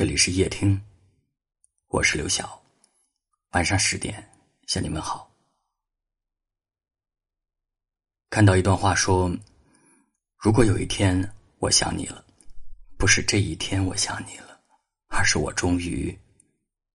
[0.00, 0.80] 这里是夜听，
[1.88, 2.58] 我是刘晓。
[3.50, 4.32] 晚上十点
[4.66, 5.30] 向你们好。
[8.30, 9.30] 看到一段话说
[10.40, 12.24] ：“如果有一天我想你了，
[12.96, 14.58] 不是这一天我想你了，
[15.08, 16.18] 而是我终于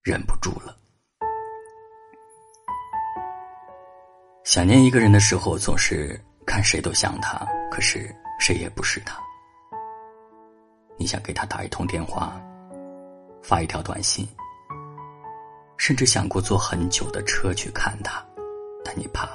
[0.00, 0.74] 忍不住了。”
[4.46, 9.22] 想念一个人的时候，总是看谁都像他，可是谁也不是他。
[10.98, 12.42] 你想给他打一通电话。
[13.44, 14.26] 发一条短信，
[15.76, 18.24] 甚至想过坐很久的车去看他，
[18.82, 19.28] 但你怕，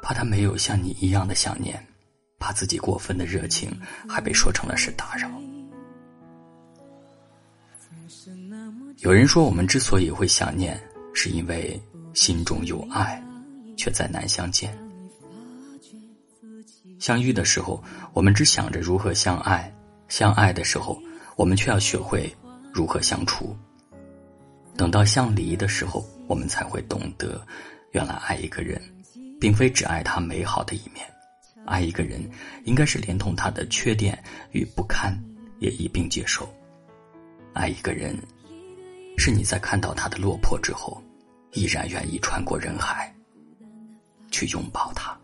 [0.00, 1.84] 怕他没有像你一样的想念，
[2.38, 3.68] 怕自己过分的热情
[4.08, 5.28] 还被说成了是打扰。
[8.98, 10.80] 有人说，我们之所以会想念，
[11.12, 11.78] 是因为
[12.14, 13.20] 心中有爱，
[13.76, 14.78] 却再难相见。
[17.00, 19.68] 相遇的时候，我们只想着如何相爱；
[20.06, 20.96] 相爱的时候，
[21.34, 22.32] 我们却要学会。
[22.76, 23.56] 如何相处？
[24.76, 27.40] 等到相离的时候，我们才会懂得，
[27.92, 28.78] 原来爱一个人，
[29.40, 31.02] 并非只爱他美好的一面，
[31.64, 32.20] 爱一个人，
[32.64, 35.18] 应该是连同他的缺点与不堪
[35.58, 36.46] 也一并接受。
[37.54, 38.14] 爱一个人，
[39.16, 41.02] 是你在看到他的落魄之后，
[41.52, 43.10] 依然愿意穿过人海，
[44.30, 45.18] 去拥抱他。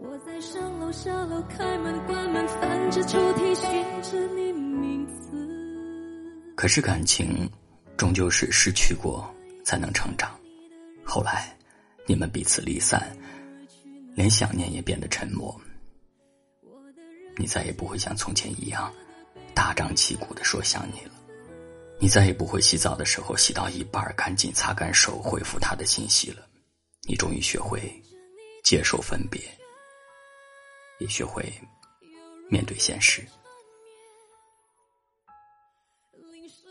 [0.00, 3.68] 我在上楼下楼开门关门翻着抽屉寻
[4.00, 5.57] 着你名字。
[6.58, 7.48] 可是感情，
[7.96, 9.32] 终究是失去过
[9.64, 10.36] 才能成长。
[11.04, 11.56] 后来，
[12.04, 13.16] 你们彼此离散，
[14.16, 15.56] 连想念也变得沉默。
[17.36, 18.92] 你再也不会像从前一样，
[19.54, 21.12] 大张旗鼓的说想你了。
[22.00, 26.44] 你再也不会洗澡的时候洗到一半，赶紧擦干手回复他的信息了。
[27.08, 27.80] 你终于学会
[28.64, 29.40] 接受分别，
[30.98, 31.52] 也学会
[32.50, 33.24] 面对现实。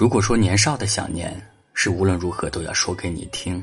[0.00, 1.30] 如果说年少的想念
[1.74, 3.62] 是无论如何都要说给你听，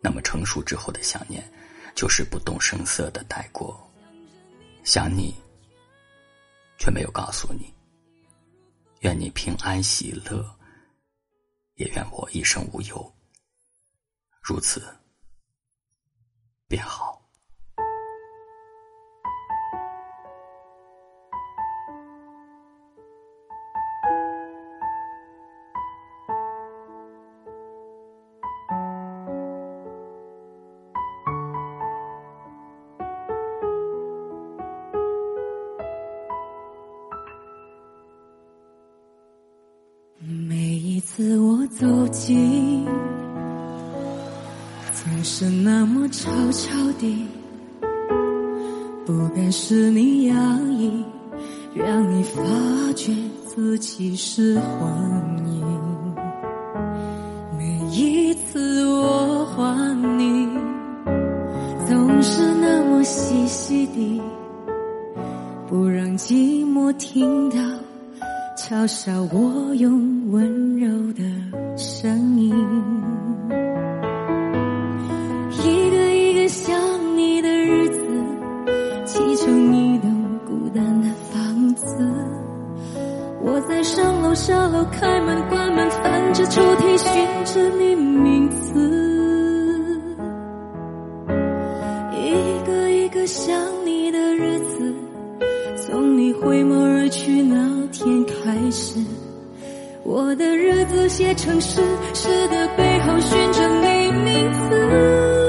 [0.00, 1.48] 那么成熟之后的想念，
[1.94, 3.88] 就是不动声色的带过。
[4.82, 5.32] 想你，
[6.76, 7.72] 却没有告诉你。
[9.02, 10.44] 愿你平安喜乐，
[11.76, 13.14] 也愿我一生无忧。
[14.42, 14.92] 如此，
[16.66, 17.25] 便好。
[41.78, 42.86] 走近，
[44.94, 47.26] 总是那么悄悄地，
[49.04, 50.34] 不该是你压
[50.70, 51.04] 抑，
[51.74, 52.42] 让你发
[52.94, 53.12] 觉
[53.44, 54.90] 自己是幻
[55.48, 56.14] 影。
[57.58, 60.48] 每一次我唤你，
[61.86, 64.22] 总是那么细细地，
[65.68, 67.58] 不让寂寞听到。
[68.56, 70.45] 嘲笑我用温
[83.42, 90.00] 我在上楼下楼开门关门，翻着抽屉寻着你名字，
[92.12, 93.54] 一个一个想
[93.84, 94.94] 你的日子，
[95.86, 97.66] 从你回眸而去那。
[97.92, 99.00] 天开始，
[100.02, 101.80] 我的日子写成诗，
[102.12, 105.45] 诗的背后寻着你名字，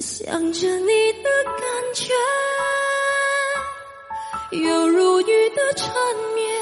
[0.00, 1.54] 想着你的感
[1.94, 2.12] 觉，
[4.58, 5.94] 犹如雨的缠
[6.34, 6.52] 绵，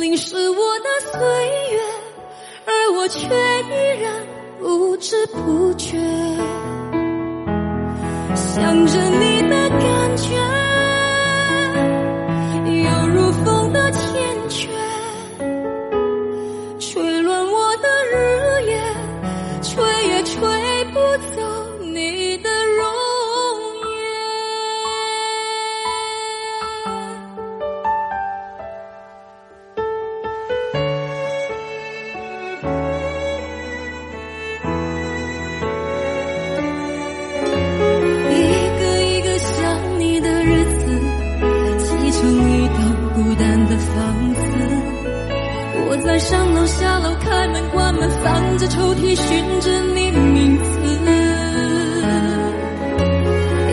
[0.00, 1.20] 淋湿我的岁
[1.72, 1.82] 月，
[2.64, 4.26] 而我却依然
[4.58, 5.98] 不知不觉。
[8.34, 10.61] 想着你的感觉。
[46.18, 50.62] 上楼下楼开门关门翻着抽屉寻着你名字。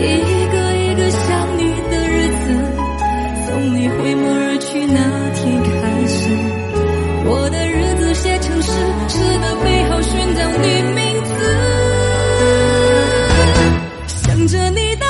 [0.00, 0.04] 一
[0.52, 2.42] 个一个想你的日子
[3.46, 4.98] 从你回眸而去那
[5.34, 5.70] 天开
[6.06, 6.18] 始。
[7.26, 8.70] 我的日子写成诗
[9.08, 10.66] 诗的背后寻找你
[10.96, 11.30] 名字。
[14.06, 15.04] 想着你的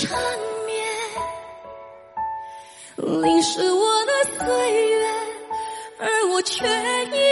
[0.00, 0.16] 缠
[0.64, 0.78] 绵，
[3.20, 4.46] 淋湿我的岁
[4.90, 5.06] 月，
[5.98, 7.27] 而我却已。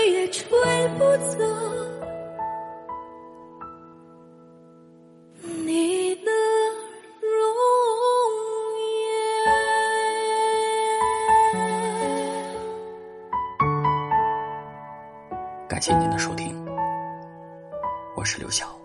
[0.00, 0.48] 吹也吹
[0.96, 1.44] 不走
[5.66, 6.30] 你的
[7.20, 7.28] 容
[8.78, 9.12] 颜。
[15.68, 16.64] 感谢您的收听，
[18.16, 18.79] 我是刘晓。